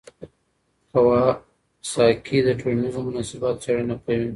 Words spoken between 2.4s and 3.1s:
د ټولنیزو